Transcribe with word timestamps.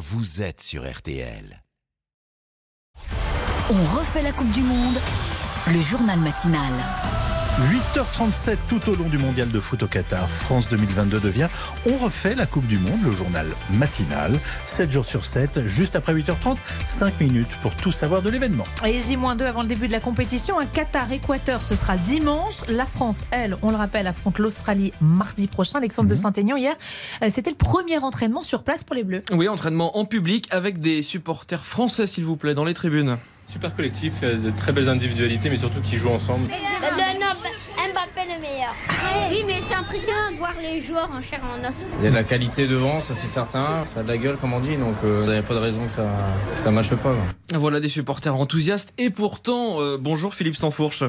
vous 0.00 0.40
êtes 0.40 0.62
sur 0.62 0.90
RTL. 0.90 1.62
On 3.68 3.84
refait 3.98 4.22
la 4.22 4.32
Coupe 4.32 4.50
du 4.50 4.62
Monde, 4.62 4.98
le 5.66 5.80
journal 5.82 6.18
matinal. 6.18 6.72
8h37 7.60 8.56
tout 8.68 8.88
au 8.88 8.94
long 8.94 9.08
du 9.08 9.18
mondial 9.18 9.50
de 9.50 9.60
foot 9.60 9.82
au 9.82 9.86
Qatar. 9.86 10.26
France 10.26 10.68
2022 10.70 11.20
devient 11.20 11.48
On 11.86 11.96
refait 12.02 12.34
la 12.34 12.46
Coupe 12.46 12.66
du 12.66 12.78
Monde, 12.78 13.00
le 13.04 13.12
journal 13.12 13.46
matinal, 13.74 14.32
7 14.66 14.90
jours 14.90 15.04
sur 15.04 15.26
7, 15.26 15.66
juste 15.66 15.94
après 15.94 16.14
8h30, 16.14 16.56
5 16.86 17.20
minutes 17.20 17.50
pour 17.60 17.74
tout 17.74 17.92
savoir 17.92 18.22
de 18.22 18.30
l'événement. 18.30 18.64
Et 18.86 18.98
J-2 19.00 19.42
avant 19.42 19.60
le 19.60 19.68
début 19.68 19.88
de 19.88 19.92
la 19.92 20.00
compétition, 20.00 20.58
un 20.58 20.64
Qatar-Équateur, 20.64 21.62
ce 21.62 21.76
sera 21.76 21.98
dimanche. 21.98 22.66
La 22.68 22.86
France, 22.86 23.26
elle, 23.30 23.56
on 23.60 23.70
le 23.70 23.76
rappelle, 23.76 24.06
affronte 24.06 24.38
l'Australie 24.38 24.92
mardi 25.02 25.46
prochain. 25.46 25.78
Alexandre 25.78 26.08
de 26.08 26.14
Saint-Aignan, 26.14 26.56
hier, 26.56 26.76
euh, 27.22 27.26
c'était 27.28 27.50
le 27.50 27.56
premier 27.56 27.98
entraînement 27.98 28.42
sur 28.42 28.62
place 28.62 28.84
pour 28.84 28.96
les 28.96 29.04
Bleus. 29.04 29.22
Oui, 29.32 29.48
entraînement 29.48 29.98
en 29.98 30.06
public 30.06 30.48
avec 30.50 30.80
des 30.80 31.02
supporters 31.02 31.66
français, 31.66 32.06
s'il 32.06 32.24
vous 32.24 32.36
plaît, 32.36 32.54
dans 32.54 32.64
les 32.64 32.74
tribunes. 32.74 33.18
Super 33.48 33.74
collectif, 33.74 34.20
de 34.20 34.50
très 34.50 34.72
belles 34.72 34.88
individualités, 34.88 35.50
mais 35.50 35.56
surtout 35.56 35.80
qui 35.80 35.96
jouent 35.96 36.10
ensemble. 36.10 36.48
Oui, 39.30 39.44
mais 39.46 39.60
c'est 39.62 39.74
impressionnant 39.74 40.30
de 40.32 40.36
voir 40.36 40.54
les 40.60 40.80
joueurs 40.80 41.10
en 41.12 41.22
chair 41.22 41.40
et 41.40 41.66
en 41.66 41.70
os. 41.70 41.86
Il 41.98 42.04
y 42.04 42.06
a 42.08 42.10
de 42.10 42.14
la 42.14 42.24
qualité 42.24 42.66
devant, 42.66 43.00
ça 43.00 43.14
c'est 43.14 43.26
certain. 43.26 43.84
Ça 43.86 44.00
a 44.00 44.02
de 44.02 44.08
la 44.08 44.18
gueule, 44.18 44.36
comme 44.36 44.52
on 44.52 44.60
dit, 44.60 44.76
donc 44.76 44.96
il 45.04 45.30
n'y 45.30 45.36
a 45.36 45.42
pas 45.42 45.54
de 45.54 45.60
raison 45.60 45.86
que 45.86 45.92
ça 45.92 46.70
ne 46.70 46.74
marche 46.74 46.94
pas. 46.96 47.14
Voilà 47.54 47.80
des 47.80 47.88
supporters 47.88 48.34
enthousiastes. 48.34 48.92
Et 48.98 49.10
pourtant, 49.10 49.80
euh, 49.80 49.98
bonjour 49.98 50.34
Philippe 50.34 50.56
Sansfourche. 50.56 51.04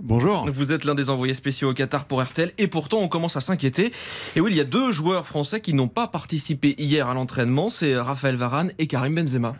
Bonjour. 0.00 0.46
Vous 0.50 0.72
êtes 0.72 0.84
l'un 0.84 0.94
des 0.94 1.08
envoyés 1.08 1.34
spéciaux 1.34 1.70
au 1.70 1.74
Qatar 1.74 2.06
pour 2.06 2.20
RTL 2.22 2.52
et 2.58 2.66
pourtant 2.66 2.98
on 2.98 3.08
commence 3.08 3.36
à 3.36 3.40
s'inquiéter. 3.40 3.92
Et 4.34 4.40
oui, 4.40 4.50
il 4.50 4.56
y 4.56 4.60
a 4.60 4.64
deux 4.64 4.90
joueurs 4.90 5.26
français 5.26 5.60
qui 5.60 5.72
n'ont 5.72 5.88
pas 5.88 6.08
participé 6.08 6.74
hier 6.78 7.08
à 7.08 7.14
l'entraînement, 7.14 7.70
c'est 7.70 7.96
Raphaël 7.96 8.36
Varane 8.36 8.72
et 8.78 8.86
Karim 8.88 9.14
Benzema. 9.14 9.54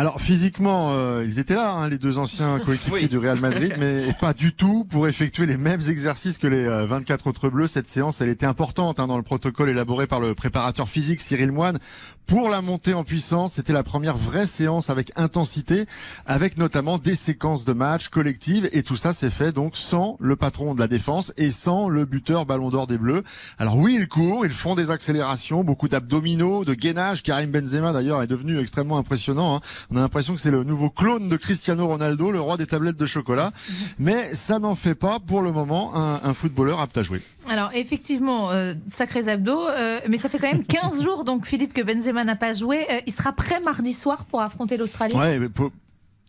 Alors 0.00 0.18
physiquement, 0.18 0.94
euh, 0.94 1.26
ils 1.26 1.40
étaient 1.40 1.54
là, 1.54 1.72
hein, 1.72 1.86
les 1.90 1.98
deux 1.98 2.16
anciens 2.16 2.58
coéquipiers 2.64 3.06
du 3.06 3.18
Real 3.18 3.38
Madrid, 3.38 3.74
mais 3.78 4.14
pas 4.18 4.32
du 4.32 4.54
tout 4.54 4.86
pour 4.86 5.06
effectuer 5.06 5.44
les 5.44 5.58
mêmes 5.58 5.82
exercices 5.90 6.38
que 6.38 6.46
les 6.46 6.66
24 6.66 7.26
euh, 7.26 7.28
autres 7.28 7.50
bleus. 7.50 7.66
Cette 7.66 7.86
séance, 7.86 8.22
elle 8.22 8.30
était 8.30 8.46
importante 8.46 8.98
hein, 8.98 9.06
dans 9.06 9.18
le 9.18 9.22
protocole 9.22 9.68
élaboré 9.68 10.06
par 10.06 10.18
le 10.18 10.34
préparateur 10.34 10.88
physique 10.88 11.20
Cyril 11.20 11.52
Moine 11.52 11.78
pour 12.30 12.48
la 12.48 12.62
montée 12.62 12.94
en 12.94 13.02
puissance. 13.02 13.54
C'était 13.54 13.72
la 13.72 13.82
première 13.82 14.16
vraie 14.16 14.46
séance 14.46 14.88
avec 14.88 15.10
intensité, 15.16 15.86
avec 16.26 16.58
notamment 16.58 16.96
des 16.96 17.16
séquences 17.16 17.64
de 17.64 17.72
matchs 17.72 18.08
collectives, 18.08 18.68
et 18.72 18.84
tout 18.84 18.94
ça 18.94 19.12
s'est 19.12 19.30
fait 19.30 19.50
donc 19.50 19.76
sans 19.76 20.16
le 20.20 20.36
patron 20.36 20.76
de 20.76 20.78
la 20.78 20.86
défense 20.86 21.32
et 21.36 21.50
sans 21.50 21.88
le 21.88 22.04
buteur 22.04 22.46
Ballon 22.46 22.68
d'Or 22.68 22.86
des 22.86 22.98
Bleus. 22.98 23.24
Alors 23.58 23.76
oui, 23.76 23.96
ils 23.98 24.06
courent, 24.06 24.46
ils 24.46 24.52
font 24.52 24.76
des 24.76 24.92
accélérations, 24.92 25.64
beaucoup 25.64 25.88
d'abdominaux, 25.88 26.64
de 26.64 26.74
gainage. 26.74 27.24
Karim 27.24 27.50
Benzema 27.50 27.92
d'ailleurs 27.92 28.22
est 28.22 28.28
devenu 28.28 28.60
extrêmement 28.60 28.98
impressionnant. 28.98 29.56
Hein. 29.56 29.60
On 29.90 29.96
a 29.96 30.00
l'impression 30.00 30.36
que 30.36 30.40
c'est 30.40 30.52
le 30.52 30.62
nouveau 30.62 30.88
clone 30.88 31.28
de 31.28 31.36
Cristiano 31.36 31.88
Ronaldo, 31.88 32.30
le 32.30 32.40
roi 32.40 32.56
des 32.56 32.66
tablettes 32.66 32.96
de 32.96 33.06
chocolat. 33.06 33.50
Mais 33.98 34.32
ça 34.32 34.60
n'en 34.60 34.76
fait 34.76 34.94
pas 34.94 35.18
pour 35.18 35.42
le 35.42 35.50
moment 35.50 35.96
un, 35.96 36.20
un 36.22 36.34
footballeur 36.34 36.78
apte 36.78 36.96
à 36.96 37.02
jouer. 37.02 37.20
Alors 37.50 37.70
effectivement, 37.74 38.52
euh, 38.52 38.74
sacrés 38.86 39.28
abdos, 39.28 39.66
euh, 39.66 39.98
mais 40.08 40.18
ça 40.18 40.28
fait 40.28 40.38
quand 40.38 40.52
même 40.52 40.64
15 40.64 41.02
jours 41.04 41.24
donc 41.24 41.46
Philippe 41.46 41.72
que 41.72 41.82
Benzema 41.82 42.22
n'a 42.22 42.36
pas 42.36 42.52
joué. 42.52 42.86
Euh, 42.88 43.00
il 43.08 43.12
sera 43.12 43.32
prêt 43.32 43.60
mardi 43.60 43.92
soir 43.92 44.24
pour 44.24 44.40
affronter 44.40 44.76
l'Australie. 44.76 45.16
Ouais, 45.16 45.40
mais 45.40 45.48
pour, 45.48 45.72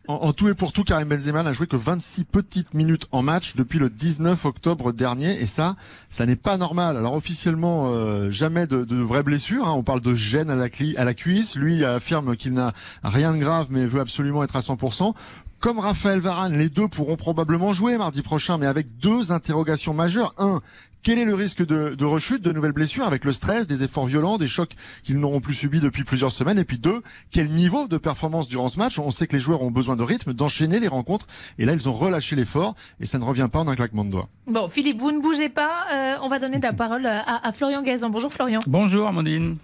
en, 0.08 0.34
tout 0.34 0.50
et 0.50 0.56
pour 0.56 0.74
tout, 0.74 0.84
Karim 0.84 1.08
Benzema 1.08 1.44
n'a 1.44 1.54
joué 1.54 1.68
que 1.68 1.76
26 1.76 2.24
petites 2.24 2.74
minutes 2.74 3.06
en 3.12 3.22
match 3.22 3.56
depuis 3.56 3.78
le 3.78 3.92
19 3.92 4.46
octobre 4.46 4.92
dernier, 4.94 5.40
et 5.40 5.46
ça, 5.46 5.76
ça 6.10 6.26
n'est 6.26 6.36
pas 6.36 6.58
normal. 6.58 6.98
Alors 6.98 7.14
officiellement, 7.14 7.92
euh, 7.92 8.32
jamais 8.32 8.66
de, 8.66 8.84
de 8.84 8.96
vraies 8.96 9.22
blessures. 9.22 9.68
Hein. 9.68 9.74
On 9.76 9.84
parle 9.84 10.02
de 10.02 10.16
gêne 10.16 10.50
à 10.50 10.56
la, 10.56 10.70
à 10.98 11.04
la 11.04 11.14
cuisse. 11.14 11.56
Lui 11.56 11.86
affirme 11.86 12.36
qu'il 12.36 12.54
n'a 12.54 12.74
rien 13.04 13.32
de 13.32 13.38
grave, 13.38 13.68
mais 13.70 13.86
veut 13.86 14.02
absolument 14.02 14.44
être 14.44 14.56
à 14.56 14.60
100% 14.60 15.14
comme 15.62 15.78
Raphaël 15.78 16.20
Varane, 16.20 16.58
les 16.58 16.70
deux 16.70 16.88
pourront 16.88 17.16
probablement 17.16 17.72
jouer 17.72 17.96
mardi 17.96 18.24
prochain, 18.24 18.58
mais 18.58 18.66
avec 18.66 18.98
deux 18.98 19.32
interrogations 19.32 19.94
majeures. 19.94 20.34
Un, 20.40 20.60
quel 21.04 21.18
est 21.20 21.26
le 21.26 21.34
risque 21.34 21.66
de, 21.66 21.96
de, 21.96 22.06
rechute, 22.06 22.42
de 22.42 22.52
nouvelles 22.52 22.72
blessures 22.72 23.06
avec 23.06 23.26
le 23.26 23.32
stress, 23.32 23.68
des 23.68 23.84
efforts 23.84 24.06
violents, 24.06 24.38
des 24.38 24.48
chocs 24.48 24.72
qu'ils 25.04 25.18
n'auront 25.18 25.42
plus 25.42 25.54
subis 25.54 25.80
depuis 25.80 26.04
plusieurs 26.04 26.32
semaines? 26.32 26.60
Et 26.60 26.64
puis 26.64 26.78
deux, 26.78 27.02
quel 27.32 27.50
niveau 27.50 27.88
de 27.88 27.98
performance 27.98 28.48
durant 28.48 28.68
ce 28.68 28.78
match? 28.78 29.00
On 29.00 29.12
sait 29.12 29.28
que 29.28 29.36
les 29.36 29.40
joueurs 29.40 29.62
ont 29.62 29.72
besoin 29.72 29.96
de 29.96 30.04
rythme, 30.04 30.34
d'enchaîner 30.34 30.80
les 30.80 30.88
rencontres. 30.88 31.28
Et 31.58 31.66
là, 31.66 31.74
ils 31.74 31.90
ont 31.90 31.94
relâché 31.94 32.36
l'effort 32.36 32.76
et 33.00 33.06
ça 33.06 33.18
ne 33.20 33.24
revient 33.24 33.50
pas 33.52 33.60
en 33.60 33.68
un 33.68 33.76
claquement 33.76 34.06
de 34.06 34.12
doigts. 34.12 34.30
Bon, 34.48 34.70
Philippe, 34.70 35.00
vous 35.00 35.12
ne 35.12 35.20
bougez 35.20 35.50
pas. 35.50 35.86
Euh, 35.92 36.16
on 36.22 36.30
va 36.30 36.40
donner 36.40 36.60
la 36.60 36.74
parole 36.82 37.06
à, 37.06 37.46
à 37.48 37.52
Florian 37.52 37.82
Gazan. 37.82 38.10
Bonjour 38.10 38.32
Florian. 38.32 38.60
Bonjour 38.68 39.08
Amandine. 39.08 39.58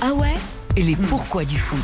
Ah 0.00 0.12
ouais? 0.14 0.34
Et 0.76 0.82
les 0.82 0.96
pourquoi 0.96 1.44
du 1.44 1.58
foot? 1.58 1.78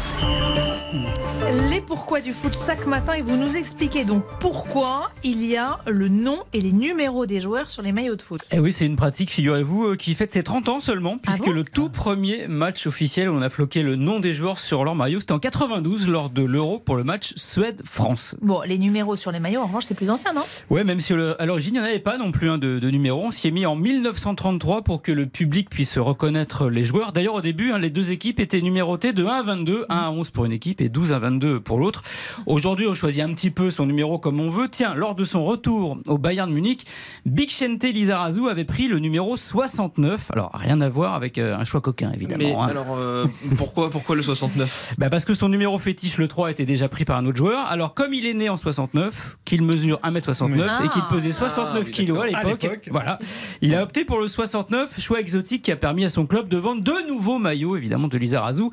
Les 1.70 1.80
pourquoi 1.80 2.20
du 2.20 2.32
foot 2.32 2.56
chaque 2.66 2.86
matin 2.86 3.14
et 3.14 3.22
vous 3.22 3.36
nous 3.36 3.56
expliquez 3.56 4.04
donc 4.04 4.24
pourquoi 4.40 5.10
il 5.22 5.44
y 5.44 5.56
a 5.56 5.78
le 5.86 6.08
nom 6.08 6.38
et 6.52 6.60
les 6.60 6.72
numéros 6.72 7.26
des 7.26 7.40
joueurs 7.40 7.70
sur 7.70 7.82
les 7.82 7.92
maillots 7.92 8.16
de 8.16 8.22
foot. 8.22 8.40
Et 8.50 8.56
eh 8.56 8.58
oui, 8.58 8.72
c'est 8.72 8.86
une 8.86 8.96
pratique, 8.96 9.30
figurez-vous, 9.30 9.88
euh, 9.88 9.96
qui 9.96 10.14
fête 10.14 10.32
ses 10.32 10.42
30 10.42 10.68
ans 10.68 10.80
seulement, 10.80 11.18
puisque 11.18 11.46
Ah 11.46 11.52
le 11.52 11.64
tout 11.64 11.88
premier 11.88 12.48
match 12.48 12.86
officiel 12.86 13.28
où 13.28 13.34
on 13.34 13.42
a 13.42 13.48
floqué 13.48 13.82
le 13.82 13.96
nom 13.96 14.20
des 14.20 14.34
joueurs 14.34 14.58
sur 14.58 14.84
leur 14.84 14.94
maillot, 14.94 15.20
c'était 15.20 15.32
en 15.32 15.38
92 15.38 16.08
lors 16.08 16.30
de 16.30 16.42
l'Euro 16.42 16.80
pour 16.80 16.96
le 16.96 17.04
match 17.04 17.32
Suède-France. 17.36 18.34
Bon, 18.40 18.62
les 18.66 18.78
numéros 18.78 19.14
sur 19.14 19.30
les 19.30 19.40
maillots, 19.40 19.60
en 19.60 19.66
revanche, 19.66 19.84
c'est 19.84 19.94
plus 19.94 20.10
ancien, 20.10 20.32
non? 20.32 20.42
Ouais, 20.70 20.84
même 20.84 21.00
si 21.00 21.12
à 21.12 21.46
l'origine, 21.46 21.74
il 21.74 21.80
n'y 21.80 21.86
en 21.86 21.88
avait 21.88 21.98
pas 22.00 22.18
non 22.18 22.32
plus 22.32 22.50
un 22.50 22.58
de, 22.58 22.78
de 22.78 22.90
numéros. 22.90 23.22
On 23.26 23.30
s'y 23.30 23.48
est 23.48 23.52
mis 23.52 23.66
en 23.66 23.76
1933 23.76 24.82
pour 24.82 25.02
que 25.02 25.12
le 25.12 25.26
public 25.26 25.70
puisse 25.70 25.98
reconnaître 25.98 26.68
les 26.68 26.84
joueurs. 26.84 27.12
D'ailleurs, 27.12 27.34
au 27.34 27.42
début, 27.42 27.70
hein, 27.72 27.78
les 27.78 27.90
deux 27.90 28.10
équipes 28.10 28.40
étaient 28.40 28.60
numérotées 28.60 29.12
de 29.12 29.24
1 29.24 29.28
à 29.28 29.42
22, 29.42 29.86
1 29.88 29.96
à 29.96 30.10
11 30.10 30.30
pour 30.30 30.44
une 30.44 30.52
équipe 30.52 30.79
et 30.80 30.88
12 30.88 31.12
à 31.12 31.18
22 31.18 31.60
pour 31.60 31.78
l'autre. 31.78 32.02
Aujourd'hui, 32.46 32.86
on 32.86 32.94
choisit 32.94 33.22
un 33.22 33.32
petit 33.34 33.50
peu 33.50 33.70
son 33.70 33.86
numéro 33.86 34.18
comme 34.18 34.40
on 34.40 34.50
veut. 34.50 34.68
Tiens, 34.68 34.94
lors 34.94 35.14
de 35.14 35.24
son 35.24 35.44
retour 35.44 35.98
au 36.06 36.18
Bayern 36.18 36.50
Munich, 36.50 36.86
Bixente 37.26 37.82
Lizarazu 37.84 38.48
avait 38.48 38.64
pris 38.64 38.88
le 38.88 38.98
numéro 38.98 39.36
69. 39.36 40.30
Alors, 40.32 40.50
rien 40.54 40.80
à 40.80 40.88
voir 40.88 41.14
avec 41.14 41.38
euh, 41.38 41.56
un 41.56 41.64
choix 41.64 41.80
coquin, 41.80 42.12
évidemment. 42.12 42.38
Mais 42.44 42.54
hein. 42.54 42.66
alors, 42.68 42.96
euh, 42.98 43.26
pourquoi, 43.56 43.90
pourquoi 43.90 44.16
le 44.16 44.22
69 44.22 44.94
Bah 44.98 45.10
parce 45.10 45.24
que 45.24 45.34
son 45.34 45.48
numéro 45.48 45.78
fétiche, 45.78 46.18
le 46.18 46.28
3, 46.28 46.50
était 46.50 46.66
déjà 46.66 46.88
pris 46.88 47.04
par 47.04 47.18
un 47.18 47.26
autre 47.26 47.38
joueur. 47.38 47.66
Alors, 47.68 47.94
comme 47.94 48.14
il 48.14 48.26
est 48.26 48.34
né 48.34 48.48
en 48.48 48.56
69, 48.56 49.38
qu'il 49.44 49.62
mesure 49.62 49.98
1m69 50.02 50.66
Ah. 50.68 50.84
et 50.84 50.88
qu'il 50.88 51.02
pesait 51.10 51.32
69 51.32 51.74
Ah, 51.74 51.84
oui, 51.84 51.90
kilos 51.90 52.22
à 52.22 52.26
l'époque, 52.26 52.64
À 52.64 52.68
l'époque, 52.68 52.88
voilà, 52.90 53.18
il 53.60 53.74
a 53.74 53.82
opté 53.82 54.04
pour 54.04 54.18
le 54.18 54.28
69, 54.28 55.00
choix 55.00 55.20
exotique 55.20 55.62
qui 55.62 55.72
a 55.72 55.76
permis 55.76 56.04
à 56.04 56.08
son 56.08 56.26
club 56.26 56.48
de 56.48 56.56
vendre 56.56 56.82
deux 56.82 57.06
nouveaux 57.06 57.38
maillots, 57.38 57.76
évidemment, 57.76 58.08
de 58.08 58.18
Lizarazu. 58.18 58.64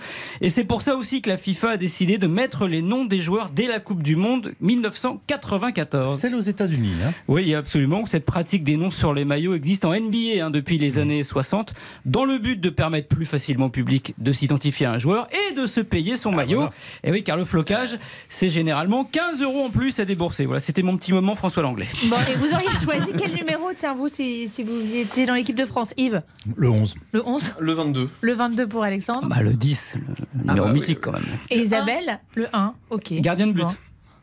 Et 0.42 0.50
c'est 0.50 0.64
pour 0.64 0.82
ça 0.82 0.96
aussi 0.96 1.22
que 1.22 1.30
la 1.30 1.38
FIFA 1.38 1.72
a 1.72 1.78
décidé 1.78 1.97
de 2.06 2.28
mettre 2.28 2.68
les 2.68 2.84
noms 2.84 3.06
des 3.06 3.22
joueurs 3.22 3.50
dès 3.50 3.66
la 3.66 3.80
Coupe 3.80 4.04
du 4.04 4.16
Monde 4.16 4.54
1994. 4.62 6.20
Celle 6.20 6.36
aux 6.36 6.42
États-Unis. 6.42 6.94
Hein. 7.04 7.12
Oui, 7.28 7.56
absolument. 7.56 8.06
Cette 8.06 8.26
pratique 8.26 8.64
des 8.64 8.78
noms 8.78 8.92
sur 8.92 9.16
les 9.16 9.26
maillots 9.26 9.56
existe 9.56 9.84
en 9.84 9.94
NBA 9.94 10.46
hein, 10.46 10.52
depuis 10.52 10.78
les 10.78 11.00
années 11.00 11.24
60, 11.24 11.74
dans 12.06 12.24
le 12.24 12.38
but 12.38 12.62
de 12.62 12.70
permettre 12.70 13.08
plus 13.08 13.26
facilement 13.26 13.66
au 13.66 13.70
public 13.70 14.14
de 14.20 14.32
s'identifier 14.32 14.86
à 14.86 14.92
un 14.92 15.00
joueur 15.00 15.28
et 15.32 15.47
de 15.62 15.68
se 15.68 15.82
payer 15.82 16.16
son 16.16 16.32
maillot. 16.32 16.58
voilà. 16.60 16.74
Et 17.04 17.12
oui, 17.12 17.24
car 17.24 17.38
le 17.38 17.46
flocage, 17.46 17.98
c'est 18.30 18.50
généralement 18.50 19.04
15 19.04 19.42
euros 19.42 19.66
en 19.66 19.70
plus 19.70 20.00
à 20.00 20.06
débourser. 20.06 20.46
Voilà, 20.46 20.60
c'était 20.60 20.84
mon 20.84 20.98
petit 20.98 21.14
moment 21.14 21.36
François 21.36 21.64
Langlais. 21.64 21.88
Bon, 22.06 22.16
et 22.32 22.36
vous 22.36 22.54
auriez 22.54 22.68
choisi 22.84 23.12
quel 23.18 23.34
numéro, 23.34 23.70
tiens, 23.76 23.94
vous, 23.94 24.08
si, 24.10 24.48
si 24.48 24.64
vous 24.64 24.96
étiez 24.96 25.26
dans 25.26 25.34
l'équipe 25.34 25.56
de 25.56 25.66
France? 25.66 25.94
Yves? 25.98 26.22
Le 26.56 26.70
11. 26.70 26.96
Le 27.12 27.28
11 27.28 27.56
Le 27.60 27.74
22. 27.74 28.10
Le 28.22 28.34
22 28.34 28.68
pour 28.68 28.84
Alexandre? 28.84 29.28
Bah, 29.28 29.42
le 29.42 29.54
10, 29.54 29.96
le 29.96 30.02
le 30.02 30.48
numéro 30.48 30.68
bah 30.68 30.74
mythique 30.74 30.98
oui. 30.98 31.02
quand 31.04 31.12
même. 31.14 31.26
Et 31.50 31.60
Isabelle? 31.60 32.20
Le 32.36 32.48
1, 32.54 32.74
ok. 32.90 33.14
Gardien 33.22 33.48
de 33.48 33.54
but. 33.54 33.62
Bon. 33.62 33.70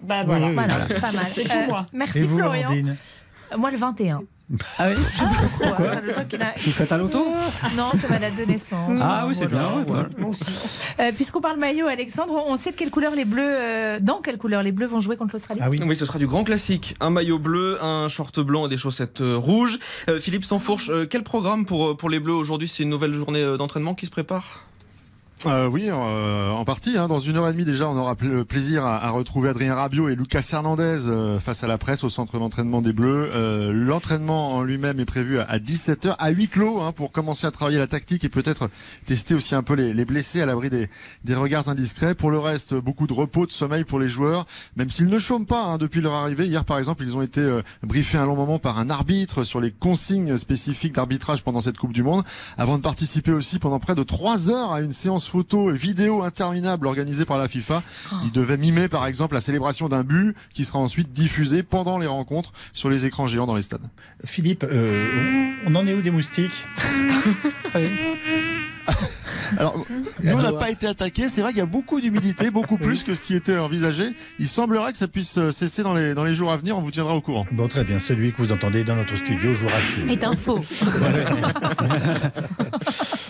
Bah 0.02 0.22
voilà, 0.24 0.46
Oui, 0.46 0.50
oui, 0.50 0.54
voilà, 0.54 1.00
pas 1.00 1.12
mal. 1.12 1.26
Euh, 1.38 1.74
Merci 1.94 2.18
Et 2.18 2.22
vous, 2.24 2.36
Florian. 2.38 2.66
Amandine 2.68 2.96
Moi 3.56 3.70
le 3.70 3.76
21. 3.78 4.22
Ah 4.78 4.88
oui 4.90 4.94
Quoi 5.58 5.94
Le 6.02 6.12
temps 6.12 6.24
qu'il 6.28 6.42
a- 6.42 6.52
Vous 6.62 6.70
faites 6.70 6.92
un 6.92 6.98
loto 6.98 7.26
Non, 7.76 7.90
c'est 7.98 8.10
ma 8.10 8.18
date 8.18 8.36
de 8.36 8.44
naissance. 8.44 8.98
Ah 9.02 9.24
oui, 9.26 9.34
c'est 9.34 9.46
bien. 9.46 9.58
ouais, 9.76 9.84
voilà. 9.86 10.08
Euh, 11.00 11.12
Puisqu'on 11.12 11.40
parle 11.40 11.58
maillot, 11.58 11.86
Alexandre, 11.86 12.34
on 12.46 12.54
sait 12.56 12.70
de 12.72 12.76
quelle 12.76 12.90
couleur 12.90 13.14
les 13.14 13.24
bleus, 13.24 13.42
euh, 13.42 13.98
dans 14.00 14.20
quelle 14.20 14.36
couleur 14.36 14.62
les 14.62 14.70
bleus 14.72 14.86
vont 14.86 15.00
jouer 15.00 15.16
contre 15.16 15.34
l'Australie 15.34 15.60
Ah 15.64 15.70
oui. 15.70 15.80
Oui, 15.84 15.96
ce 15.96 16.04
sera 16.04 16.18
du 16.18 16.26
grand 16.26 16.44
classique. 16.44 16.94
Un 17.00 17.10
maillot 17.10 17.38
bleu, 17.38 17.82
un 17.82 18.08
short 18.08 18.38
blanc 18.40 18.66
et 18.66 18.68
des 18.68 18.76
chaussettes 18.76 19.22
euh, 19.22 19.36
rouges. 19.36 19.78
Euh, 20.10 20.20
Philippe 20.20 20.44
Sansfourche, 20.44 20.90
euh, 20.90 21.06
quel 21.08 21.22
programme 21.22 21.64
pour, 21.64 21.90
euh, 21.90 21.96
pour 21.96 22.10
les 22.10 22.20
bleus 22.20 22.34
aujourd'hui? 22.34 22.68
C'est 22.68 22.82
une 22.82 22.90
nouvelle 22.90 23.14
journée 23.14 23.42
euh, 23.42 23.56
d'entraînement 23.56 23.94
qui 23.94 24.04
se 24.06 24.10
prépare? 24.10 24.60
Euh, 25.46 25.68
oui, 25.68 25.88
euh, 25.90 26.50
en 26.50 26.64
partie. 26.64 26.96
Hein. 26.96 27.08
Dans 27.08 27.18
une 27.18 27.36
heure 27.36 27.48
et 27.48 27.52
demie 27.52 27.64
déjà, 27.64 27.88
on 27.88 27.96
aura 27.96 28.16
le 28.20 28.44
plaisir 28.44 28.84
à, 28.84 29.04
à 29.04 29.10
retrouver 29.10 29.48
Adrien 29.50 29.74
Rabiot 29.74 30.08
et 30.08 30.16
Lucas 30.16 30.46
Hernandez 30.52 31.06
euh, 31.06 31.38
face 31.40 31.62
à 31.64 31.66
la 31.66 31.76
presse 31.78 32.04
au 32.04 32.08
centre 32.08 32.38
d'entraînement 32.38 32.80
des 32.82 32.92
Bleus. 32.92 33.30
Euh, 33.34 33.72
L'entraînement 33.72 34.54
en 34.54 34.62
lui-même 34.62 35.00
est 35.00 35.04
prévu 35.04 35.38
à, 35.38 35.44
à 35.44 35.58
17h, 35.58 36.14
à 36.18 36.30
huis 36.30 36.48
clos, 36.48 36.80
hein, 36.80 36.92
pour 36.92 37.12
commencer 37.12 37.46
à 37.46 37.50
travailler 37.50 37.78
la 37.78 37.86
tactique 37.86 38.24
et 38.24 38.28
peut-être 38.28 38.68
tester 39.04 39.34
aussi 39.34 39.54
un 39.54 39.62
peu 39.62 39.74
les, 39.74 39.92
les 39.92 40.04
blessés 40.04 40.40
à 40.40 40.46
l'abri 40.46 40.70
des, 40.70 40.88
des 41.24 41.34
regards 41.34 41.68
indiscrets. 41.68 42.14
Pour 42.14 42.30
le 42.30 42.38
reste, 42.38 42.74
beaucoup 42.74 43.06
de 43.06 43.12
repos, 43.12 43.46
de 43.46 43.52
sommeil 43.52 43.84
pour 43.84 43.98
les 43.98 44.08
joueurs, 44.08 44.46
même 44.76 44.90
s'ils 44.90 45.06
ne 45.06 45.18
chôment 45.18 45.46
pas 45.46 45.62
hein, 45.64 45.78
depuis 45.78 46.00
leur 46.00 46.14
arrivée. 46.14 46.46
Hier, 46.46 46.64
par 46.64 46.78
exemple, 46.78 47.02
ils 47.04 47.16
ont 47.16 47.22
été 47.22 47.40
euh, 47.40 47.62
briefés 47.82 48.18
un 48.18 48.26
long 48.26 48.36
moment 48.36 48.58
par 48.58 48.78
un 48.78 48.88
arbitre 48.88 49.44
sur 49.44 49.60
les 49.60 49.70
consignes 49.70 50.36
spécifiques 50.36 50.94
d'arbitrage 50.94 51.42
pendant 51.42 51.60
cette 51.60 51.76
Coupe 51.76 51.92
du 51.92 52.02
Monde, 52.02 52.24
avant 52.56 52.76
de 52.78 52.82
participer 52.82 53.32
aussi 53.32 53.58
pendant 53.58 53.78
près 53.78 53.94
de 53.94 54.02
trois 54.02 54.48
heures 54.48 54.72
à 54.72 54.80
une 54.80 54.92
séance 54.92 55.33
photos 55.34 55.74
et 55.74 55.76
vidéos 55.76 56.22
interminables 56.22 56.86
organisées 56.86 57.24
par 57.24 57.38
la 57.38 57.48
FIFA. 57.48 57.82
Il 58.22 58.30
devait 58.30 58.56
mimer 58.56 58.86
par 58.86 59.04
exemple 59.04 59.34
la 59.34 59.40
célébration 59.40 59.88
d'un 59.88 60.04
but 60.04 60.36
qui 60.52 60.64
sera 60.64 60.78
ensuite 60.78 61.10
diffusé 61.10 61.64
pendant 61.64 61.98
les 61.98 62.06
rencontres 62.06 62.52
sur 62.72 62.88
les 62.88 63.04
écrans 63.04 63.26
géants 63.26 63.46
dans 63.46 63.56
les 63.56 63.62
stades. 63.62 63.88
Philippe, 64.24 64.62
euh, 64.62 65.50
on 65.66 65.74
en 65.74 65.88
est 65.88 65.94
où 65.94 66.02
des 66.02 66.12
moustiques 66.12 66.64
Alors, 69.58 69.84
nous, 70.22 70.32
on 70.32 70.42
n'a 70.42 70.52
pas 70.52 70.70
été 70.70 70.86
attaqué. 70.86 71.28
C'est 71.28 71.40
vrai 71.40 71.50
qu'il 71.50 71.58
y 71.58 71.62
a 71.62 71.66
beaucoup 71.66 72.00
d'humidité, 72.00 72.50
beaucoup 72.50 72.76
plus 72.76 73.04
que 73.04 73.14
ce 73.14 73.22
qui 73.22 73.34
était 73.34 73.56
envisagé. 73.56 74.14
Il 74.38 74.48
semblerait 74.48 74.92
que 74.92 74.98
ça 74.98 75.08
puisse 75.08 75.38
euh, 75.38 75.52
cesser 75.52 75.82
dans 75.82 75.94
les, 75.94 76.14
dans 76.14 76.24
les 76.24 76.34
jours 76.34 76.52
à 76.52 76.56
venir. 76.56 76.76
On 76.76 76.80
vous 76.80 76.90
tiendra 76.90 77.14
au 77.14 77.20
courant. 77.20 77.46
Bon, 77.52 77.68
très 77.68 77.84
bien. 77.84 77.98
Celui 77.98 78.32
que 78.32 78.38
vous 78.38 78.52
entendez 78.52 78.84
dans 78.84 78.96
notre 78.96 79.16
studio, 79.16 79.54
je 79.54 79.60
vous 79.60 79.68
rassure. 79.68 80.10
Est 80.10 80.24
un 80.24 80.36
faux. 80.36 80.64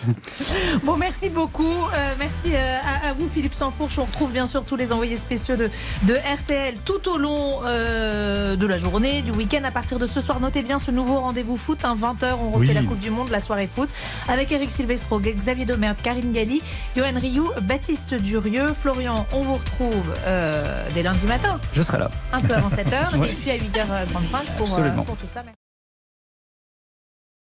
bon, 0.83 0.97
merci 0.97 1.29
beaucoup. 1.29 1.63
Euh, 1.65 2.13
merci 2.19 2.51
euh, 2.53 2.77
à, 2.83 3.09
à 3.09 3.13
vous, 3.13 3.27
Philippe 3.29 3.53
Sansfourche. 3.53 3.97
On 3.99 4.05
retrouve 4.05 4.31
bien 4.31 4.47
sûr 4.47 4.63
tous 4.63 4.75
les 4.75 4.91
envoyés 4.93 5.17
spéciaux 5.17 5.55
de, 5.55 5.69
de 6.03 6.13
RTL 6.15 6.75
tout 6.85 7.09
au 7.09 7.17
long 7.17 7.59
euh, 7.65 8.55
de 8.55 8.65
la 8.67 8.77
journée, 8.77 9.21
du 9.21 9.31
week-end. 9.31 9.63
À 9.63 9.71
partir 9.71 9.99
de 9.99 10.07
ce 10.07 10.21
soir, 10.21 10.39
notez 10.39 10.61
bien 10.61 10.79
ce 10.79 10.91
nouveau 10.91 11.19
rendez-vous 11.19 11.57
foot. 11.57 11.83
Un 11.85 11.95
20h, 11.95 12.33
on 12.41 12.49
refait 12.51 12.67
Oui. 12.67 12.73
la 12.73 12.83
Coupe 12.83 12.99
du 12.99 13.09
Monde, 13.09 13.29
la 13.29 13.39
soirée 13.41 13.67
foot, 13.67 13.89
avec 14.27 14.51
Eric 14.51 14.71
Silvestro, 14.71 15.19
Xavier 15.19 15.65
Domert, 15.65 15.95
Karine 16.01 16.31
Galli, 16.31 16.61
Johan 16.95 17.17
Rioux, 17.19 17.51
Baptiste 17.63 18.15
Durieux. 18.15 18.73
Florian, 18.79 19.25
on 19.33 19.41
vous 19.41 19.53
retrouve 19.55 20.13
euh, 20.27 20.87
dès 20.93 21.03
lundi 21.03 21.25
matin, 21.25 21.59
Je 21.73 21.81
serai 21.81 21.97
là. 21.99 22.09
un 22.33 22.41
peu 22.41 22.53
avant 22.53 22.69
7h, 22.69 23.17
Ouais. 23.19 23.29
et 23.29 23.33
puis 23.33 23.51
à 23.51 23.57
8h35 23.57 24.55
pour, 24.57 24.79
euh, 24.79 24.89
pour 25.05 25.17
tout 25.17 25.27
ça. 25.33 25.43